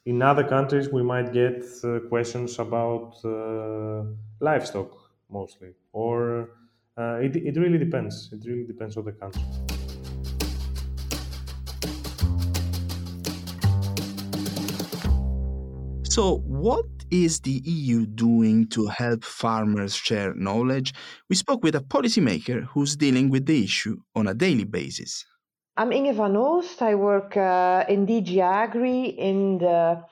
in 0.07 0.23
other 0.23 0.45
countries, 0.45 0.89
we 0.89 1.03
might 1.03 1.33
get 1.35 1.65
uh, 1.83 1.99
questions 2.09 2.59
about 2.59 3.17
uh, 3.25 4.05
livestock 4.41 4.91
mostly, 5.31 5.75
or 5.93 6.51
uh, 6.97 7.19
it, 7.21 7.37
it 7.37 7.57
really 7.57 7.79
depends. 7.79 8.31
It 8.33 8.47
really 8.49 8.65
depends 8.65 8.97
on 8.97 9.05
the 9.05 9.13
country. 9.13 9.43
So, 16.15 16.37
what 16.47 16.87
is 17.11 17.41
the 17.41 17.61
EU 17.65 18.07
doing 18.07 18.69
to 18.69 18.87
help 18.87 19.25
farmers 19.25 19.97
share 19.97 20.33
knowledge? 20.35 20.95
We 21.29 21.35
spoke 21.35 21.65
with 21.65 21.75
a 21.75 21.81
policymaker 21.81 22.67
who's 22.67 22.95
dealing 22.95 23.31
with 23.31 23.47
the 23.47 23.65
issue 23.65 23.97
on 24.15 24.29
a 24.29 24.35
daily 24.35 24.63
basis. 24.63 25.25
I'm 25.77 25.91
Inge 25.91 26.15
van 26.15 26.37
Oost. 26.37 26.81
I 26.83 26.95
work 26.95 27.37
uh, 27.37 27.85
in 27.89 28.07
DG 28.07 28.39
Agri 28.39 29.07
in 29.07 29.59
the 29.59 30.05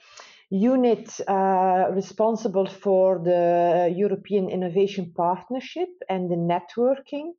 unit 0.51 1.21
uh, 1.29 1.85
responsible 1.93 2.67
for 2.67 3.21
the 3.23 3.95
European 3.97 4.49
Innovation 4.49 5.13
Partnership 5.15 5.91
and 6.09 6.29
the 6.29 6.41
networking. 6.55 7.35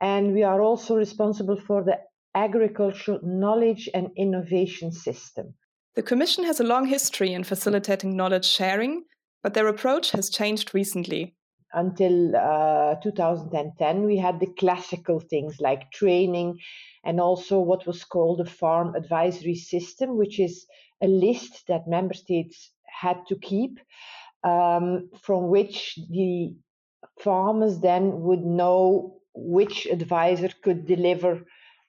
And 0.00 0.32
we 0.32 0.42
are 0.42 0.62
also 0.62 0.96
responsible 0.96 1.60
for 1.66 1.84
the 1.84 1.98
agricultural 2.34 3.20
knowledge 3.22 3.90
and 3.92 4.08
innovation 4.16 4.90
system. 4.90 5.52
The 5.96 6.02
Commission 6.02 6.44
has 6.44 6.60
a 6.60 6.64
long 6.64 6.86
history 6.86 7.32
in 7.32 7.42
facilitating 7.42 8.16
knowledge 8.16 8.44
sharing, 8.44 9.04
but 9.42 9.54
their 9.54 9.66
approach 9.66 10.12
has 10.12 10.30
changed 10.30 10.72
recently. 10.72 11.34
Until 11.72 12.36
uh, 12.36 12.96
2010, 13.02 14.04
we 14.04 14.16
had 14.16 14.38
the 14.38 14.52
classical 14.58 15.20
things 15.20 15.60
like 15.60 15.90
training 15.92 16.58
and 17.04 17.20
also 17.20 17.58
what 17.58 17.86
was 17.86 18.04
called 18.04 18.40
a 18.40 18.44
farm 18.44 18.94
advisory 18.94 19.54
system, 19.54 20.16
which 20.16 20.38
is 20.38 20.66
a 21.02 21.08
list 21.08 21.64
that 21.68 21.88
member 21.88 22.14
states 22.14 22.70
had 22.86 23.18
to 23.28 23.36
keep, 23.36 23.78
um, 24.44 25.10
from 25.22 25.48
which 25.48 25.98
the 26.10 26.54
farmers 27.18 27.80
then 27.80 28.20
would 28.20 28.44
know 28.44 29.20
which 29.34 29.86
advisor 29.86 30.50
could 30.62 30.86
deliver 30.86 31.44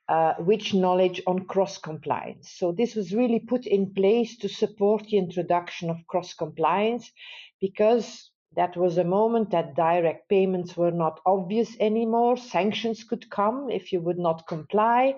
uh, 0.10 0.34
which 0.40 0.74
knowledge 0.74 1.22
on 1.28 1.46
cross 1.46 1.78
compliance. 1.78 2.52
So, 2.52 2.72
this 2.72 2.96
was 2.96 3.14
really 3.14 3.40
put 3.40 3.66
in 3.66 3.94
place 3.94 4.38
to 4.38 4.50
support 4.50 5.06
the 5.08 5.18
introduction 5.18 5.90
of 5.90 6.06
cross 6.08 6.34
compliance 6.34 7.12
because 7.60 8.32
that 8.56 8.76
was 8.76 8.98
a 8.98 9.04
moment 9.04 9.52
that 9.52 9.76
direct 9.76 10.28
payments 10.28 10.76
were 10.76 10.92
not 10.92 11.20
obvious 11.26 11.78
anymore. 11.80 12.36
Sanctions 12.36 13.04
could 13.04 13.30
come 13.30 13.70
if 13.70 13.94
you 13.94 14.02
would 14.02 14.20
not 14.20 14.46
comply. 14.48 15.16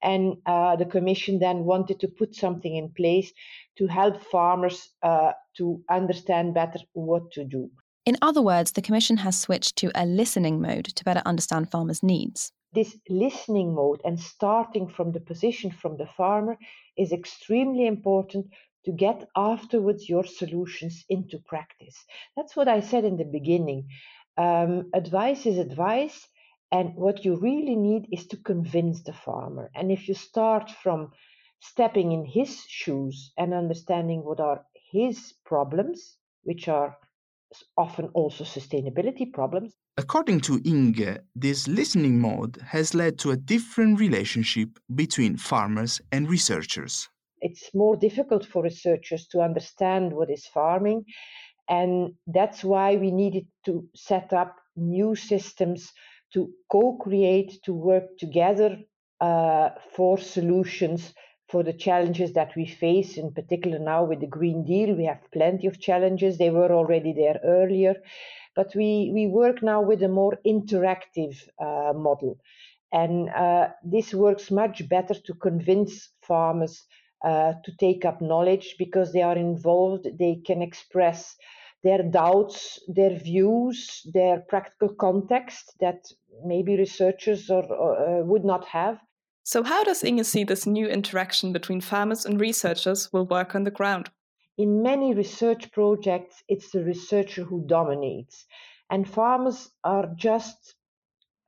And 0.00 0.36
uh, 0.46 0.76
the 0.76 0.84
Commission 0.84 1.40
then 1.40 1.64
wanted 1.64 1.98
to 2.00 2.08
put 2.08 2.36
something 2.36 2.76
in 2.76 2.90
place 2.90 3.32
to 3.78 3.88
help 3.88 4.22
farmers 4.22 4.90
uh, 5.02 5.32
to 5.56 5.82
understand 5.90 6.54
better 6.54 6.78
what 6.92 7.32
to 7.32 7.44
do. 7.44 7.68
In 8.06 8.16
other 8.22 8.40
words, 8.40 8.72
the 8.72 8.82
Commission 8.82 9.18
has 9.18 9.36
switched 9.38 9.74
to 9.76 9.90
a 9.94 10.06
listening 10.06 10.60
mode 10.60 10.84
to 10.84 11.04
better 11.04 11.22
understand 11.26 11.70
farmers' 11.70 12.02
needs 12.02 12.52
this 12.72 12.96
listening 13.08 13.74
mode 13.74 14.00
and 14.04 14.18
starting 14.20 14.88
from 14.88 15.12
the 15.12 15.20
position 15.20 15.70
from 15.70 15.96
the 15.96 16.06
farmer 16.06 16.58
is 16.96 17.12
extremely 17.12 17.86
important 17.86 18.46
to 18.84 18.92
get 18.92 19.28
afterwards 19.36 20.08
your 20.08 20.24
solutions 20.24 21.04
into 21.08 21.38
practice. 21.38 22.04
That's 22.36 22.56
what 22.56 22.68
I 22.68 22.80
said 22.80 23.04
in 23.04 23.16
the 23.16 23.24
beginning. 23.24 23.88
Um, 24.36 24.90
advice 24.94 25.46
is 25.46 25.58
advice, 25.58 26.26
And 26.70 26.94
what 26.96 27.24
you 27.24 27.36
really 27.36 27.76
need 27.76 28.08
is 28.12 28.26
to 28.28 28.36
convince 28.36 29.02
the 29.02 29.12
farmer. 29.12 29.70
And 29.74 29.90
if 29.90 30.08
you 30.08 30.14
start 30.14 30.70
from 30.70 31.12
stepping 31.60 32.12
in 32.12 32.24
his 32.24 32.62
shoes 32.68 33.32
and 33.36 33.54
understanding 33.54 34.24
what 34.24 34.40
are 34.40 34.64
his 34.92 35.34
problems, 35.44 36.16
which 36.44 36.68
are 36.68 36.96
often 37.76 38.08
also 38.14 38.44
sustainability 38.44 39.32
problems. 39.32 39.74
According 39.96 40.40
to 40.42 40.60
Inge, 40.64 41.18
this 41.34 41.66
listening 41.66 42.20
mode 42.20 42.58
has 42.64 42.94
led 42.94 43.18
to 43.20 43.30
a 43.30 43.36
different 43.36 43.98
relationship 43.98 44.68
between 44.94 45.36
farmers 45.36 46.00
and 46.12 46.28
researchers. 46.28 47.08
It's 47.40 47.70
more 47.74 47.96
difficult 47.96 48.44
for 48.44 48.62
researchers 48.62 49.26
to 49.28 49.40
understand 49.40 50.12
what 50.12 50.30
is 50.30 50.46
farming, 50.46 51.04
and 51.68 52.14
that's 52.26 52.64
why 52.64 52.96
we 52.96 53.10
needed 53.10 53.46
to 53.64 53.88
set 53.94 54.32
up 54.32 54.56
new 54.76 55.14
systems 55.14 55.92
to 56.32 56.50
co 56.70 56.96
create, 56.96 57.58
to 57.64 57.72
work 57.72 58.18
together 58.18 58.78
uh, 59.20 59.70
for 59.94 60.18
solutions 60.18 61.14
for 61.48 61.62
the 61.62 61.72
challenges 61.72 62.32
that 62.34 62.54
we 62.56 62.66
face, 62.66 63.16
in 63.16 63.32
particular 63.32 63.78
now 63.78 64.04
with 64.04 64.20
the 64.20 64.26
Green 64.26 64.64
Deal. 64.64 64.94
We 64.94 65.04
have 65.06 65.20
plenty 65.32 65.66
of 65.66 65.80
challenges. 65.80 66.36
They 66.36 66.50
were 66.50 66.72
already 66.72 67.12
there 67.12 67.40
earlier. 67.44 67.96
But 68.54 68.74
we, 68.74 69.10
we 69.14 69.26
work 69.28 69.62
now 69.62 69.80
with 69.80 70.02
a 70.02 70.08
more 70.08 70.38
interactive 70.46 71.36
uh, 71.60 71.92
model. 71.94 72.38
And 72.92 73.30
uh, 73.30 73.68
this 73.82 74.12
works 74.14 74.50
much 74.50 74.88
better 74.88 75.14
to 75.14 75.34
convince 75.34 76.10
farmers 76.22 76.84
uh, 77.24 77.54
to 77.64 77.76
take 77.78 78.04
up 78.04 78.20
knowledge 78.20 78.76
because 78.78 79.12
they 79.12 79.22
are 79.22 79.36
involved, 79.36 80.06
they 80.18 80.40
can 80.46 80.62
express 80.62 81.36
their 81.82 82.02
doubts, 82.02 82.80
their 82.88 83.16
views, 83.16 84.06
their 84.12 84.40
practical 84.48 84.94
context 84.94 85.74
that 85.80 86.04
maybe 86.44 86.76
researchers 86.76 87.50
or, 87.50 87.64
or 87.64 88.20
uh, 88.20 88.24
would 88.24 88.44
not 88.44 88.64
have. 88.66 88.98
So, 89.50 89.62
how 89.62 89.82
does 89.82 90.04
Inge 90.04 90.26
see 90.26 90.44
this 90.44 90.66
new 90.66 90.86
interaction 90.86 91.54
between 91.54 91.80
farmers 91.80 92.26
and 92.26 92.38
researchers 92.38 93.10
will 93.14 93.24
work 93.24 93.54
on 93.54 93.64
the 93.64 93.70
ground? 93.70 94.10
In 94.58 94.82
many 94.82 95.14
research 95.14 95.72
projects, 95.72 96.42
it's 96.48 96.70
the 96.70 96.84
researcher 96.84 97.44
who 97.44 97.64
dominates, 97.66 98.44
and 98.90 99.08
farmers 99.08 99.70
are 99.82 100.12
just 100.16 100.74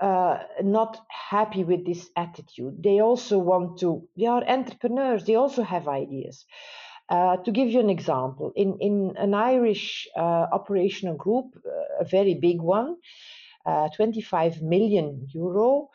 uh, 0.00 0.38
not 0.62 1.04
happy 1.10 1.62
with 1.62 1.84
this 1.84 2.08
attitude. 2.16 2.82
They 2.82 3.02
also 3.02 3.38
want 3.38 3.80
to, 3.80 4.08
they 4.16 4.24
are 4.24 4.48
entrepreneurs, 4.48 5.24
they 5.24 5.34
also 5.34 5.62
have 5.62 5.86
ideas. 5.86 6.46
Uh, 7.10 7.36
to 7.44 7.52
give 7.52 7.68
you 7.68 7.80
an 7.80 7.90
example, 7.90 8.50
in, 8.56 8.78
in 8.80 9.12
an 9.18 9.34
Irish 9.34 10.08
uh, 10.16 10.46
operational 10.52 11.16
group, 11.16 11.54
uh, 11.66 12.00
a 12.00 12.06
very 12.06 12.32
big 12.32 12.62
one, 12.62 12.96
uh, 13.66 13.90
25 13.94 14.62
million 14.62 15.26
euro, 15.34 15.90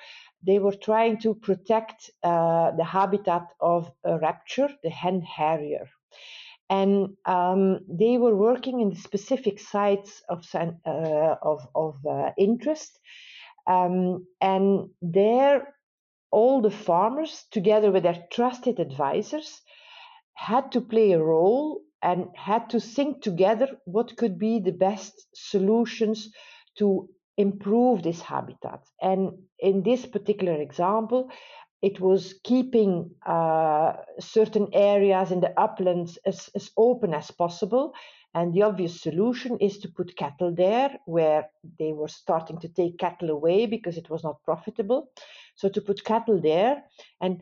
they 0.45 0.59
were 0.59 0.75
trying 0.75 1.19
to 1.19 1.33
protect 1.35 2.11
uh, 2.23 2.71
the 2.71 2.83
habitat 2.83 3.47
of 3.59 3.91
a 4.03 4.17
raptor, 4.19 4.69
the 4.83 4.89
hen 4.89 5.21
harrier. 5.21 5.87
And 6.69 7.15
um, 7.25 7.79
they 7.87 8.17
were 8.17 8.35
working 8.35 8.79
in 8.81 8.89
the 8.89 8.95
specific 8.95 9.59
sites 9.59 10.23
of, 10.29 10.45
uh, 10.53 11.35
of, 11.41 11.67
of 11.75 12.05
uh, 12.05 12.31
interest. 12.37 12.99
Um, 13.67 14.25
and 14.41 14.89
there, 15.01 15.75
all 16.31 16.61
the 16.61 16.71
farmers, 16.71 17.45
together 17.51 17.91
with 17.91 18.03
their 18.03 18.23
trusted 18.31 18.79
advisors, 18.79 19.61
had 20.33 20.71
to 20.71 20.81
play 20.81 21.11
a 21.11 21.23
role 21.23 21.81
and 22.01 22.27
had 22.35 22.69
to 22.69 22.79
think 22.79 23.21
together 23.21 23.67
what 23.85 24.15
could 24.17 24.37
be 24.37 24.59
the 24.59 24.71
best 24.71 25.27
solutions 25.33 26.29
to 26.77 27.09
improve 27.37 28.03
this 28.03 28.21
habitat. 28.21 28.81
And 29.01 29.31
in 29.59 29.83
this 29.83 30.05
particular 30.05 30.55
example, 30.61 31.29
it 31.81 31.99
was 31.99 32.35
keeping 32.43 33.11
uh, 33.25 33.93
certain 34.19 34.67
areas 34.73 35.31
in 35.31 35.41
the 35.41 35.59
uplands 35.59 36.17
as, 36.25 36.49
as 36.55 36.71
open 36.77 37.13
as 37.13 37.29
possible. 37.31 37.93
And 38.33 38.53
the 38.53 38.63
obvious 38.63 39.01
solution 39.01 39.57
is 39.59 39.77
to 39.79 39.89
put 39.89 40.17
cattle 40.17 40.53
there 40.53 40.97
where 41.05 41.49
they 41.79 41.93
were 41.93 42.07
starting 42.07 42.59
to 42.59 42.67
take 42.67 42.97
cattle 42.97 43.29
away 43.29 43.65
because 43.65 43.97
it 43.97 44.09
was 44.09 44.23
not 44.23 44.43
profitable. 44.43 45.09
So 45.55 45.69
to 45.69 45.81
put 45.81 46.03
cattle 46.03 46.41
there 46.41 46.83
and 47.21 47.41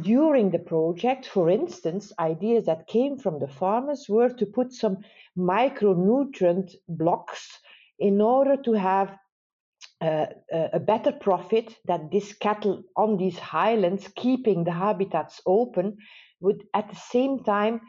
during 0.00 0.50
the 0.50 0.58
project, 0.58 1.26
for 1.26 1.50
instance, 1.50 2.12
ideas 2.18 2.66
that 2.66 2.86
came 2.86 3.18
from 3.18 3.38
the 3.40 3.48
farmers 3.48 4.06
were 4.08 4.30
to 4.30 4.46
put 4.46 4.72
some 4.72 4.98
micronutrient 5.36 6.74
blocks 6.88 7.58
in 7.98 8.20
order 8.20 8.56
to 8.56 8.72
have 8.72 9.16
uh, 10.00 10.26
a 10.72 10.80
better 10.80 11.12
profit 11.12 11.76
that 11.86 12.10
this 12.10 12.32
cattle 12.32 12.82
on 12.96 13.16
these 13.16 13.38
highlands, 13.38 14.08
keeping 14.16 14.64
the 14.64 14.72
habitats 14.72 15.40
open, 15.46 15.98
would 16.40 16.64
at 16.74 16.88
the 16.88 16.96
same 16.96 17.44
time 17.44 17.80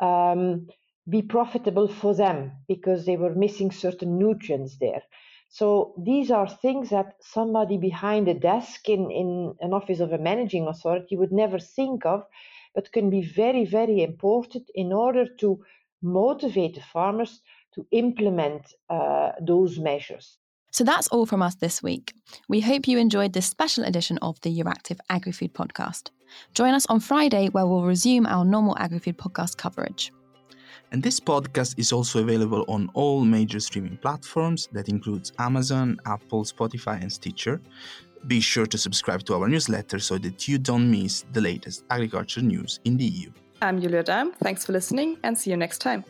um, 0.00 0.66
be 1.08 1.22
profitable 1.22 1.88
for 1.88 2.14
them 2.14 2.52
because 2.68 3.06
they 3.06 3.16
were 3.16 3.34
missing 3.34 3.70
certain 3.70 4.18
nutrients 4.18 4.78
there. 4.78 5.02
So 5.48 5.94
these 5.98 6.30
are 6.30 6.48
things 6.48 6.90
that 6.90 7.14
somebody 7.20 7.76
behind 7.76 8.28
a 8.28 8.34
desk 8.34 8.88
in, 8.88 9.10
in 9.10 9.54
an 9.60 9.72
office 9.72 10.00
of 10.00 10.12
a 10.12 10.18
managing 10.18 10.68
authority 10.68 11.16
would 11.16 11.32
never 11.32 11.58
think 11.58 12.06
of, 12.06 12.24
but 12.74 12.92
can 12.92 13.10
be 13.10 13.22
very, 13.22 13.64
very 13.64 14.02
important 14.02 14.70
in 14.74 14.92
order 14.92 15.26
to 15.38 15.60
motivate 16.02 16.76
the 16.76 16.82
farmers 16.82 17.40
to 17.74 17.86
implement 17.90 18.74
uh, 18.88 19.32
those 19.40 19.78
measures. 19.78 20.38
So 20.70 20.84
that's 20.84 21.08
all 21.08 21.26
from 21.26 21.42
us 21.42 21.56
this 21.56 21.82
week. 21.82 22.14
We 22.48 22.60
hope 22.60 22.86
you 22.86 22.98
enjoyed 22.98 23.32
this 23.32 23.46
special 23.46 23.84
edition 23.84 24.18
of 24.22 24.40
the 24.42 24.56
Euractiv 24.56 24.98
AgriFood 25.10 25.52
podcast. 25.52 26.10
Join 26.54 26.74
us 26.74 26.86
on 26.86 27.00
Friday 27.00 27.48
where 27.48 27.66
we'll 27.66 27.84
resume 27.84 28.26
our 28.26 28.44
normal 28.44 28.76
AgriFood 28.76 29.16
podcast 29.16 29.56
coverage. 29.56 30.12
And 30.92 31.02
this 31.02 31.20
podcast 31.20 31.78
is 31.78 31.92
also 31.92 32.20
available 32.20 32.64
on 32.68 32.90
all 32.94 33.24
major 33.24 33.60
streaming 33.60 33.96
platforms 33.96 34.68
that 34.72 34.88
includes 34.88 35.32
Amazon, 35.38 35.98
Apple, 36.06 36.44
Spotify 36.44 37.00
and 37.00 37.12
Stitcher. 37.12 37.60
Be 38.26 38.40
sure 38.40 38.66
to 38.66 38.76
subscribe 38.76 39.24
to 39.24 39.34
our 39.34 39.48
newsletter 39.48 39.98
so 39.98 40.18
that 40.18 40.46
you 40.46 40.58
don't 40.58 40.90
miss 40.90 41.24
the 41.32 41.40
latest 41.40 41.84
agriculture 41.90 42.42
news 42.42 42.80
in 42.84 42.96
the 42.96 43.04
EU. 43.04 43.30
I'm 43.62 43.80
Julia 43.80 44.02
Dahm. 44.02 44.34
Thanks 44.36 44.64
for 44.64 44.72
listening 44.72 45.18
and 45.22 45.36
see 45.36 45.50
you 45.50 45.56
next 45.56 45.78
time. 45.78 46.04